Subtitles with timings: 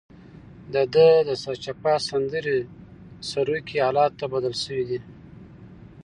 [0.73, 2.59] دده د سرچپه سندرې
[3.29, 4.99] سروکي حالاتو ته بدل شوي دي.